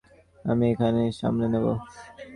[0.45, 1.65] আমি একাই সামলে নেব।